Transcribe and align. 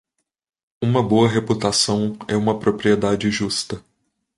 Uma 0.81 1.03
boa 1.03 1.27
reputação 1.29 2.17
é 2.27 2.35
uma 2.35 2.57
propriedade 2.57 3.29
justa. 3.29 3.85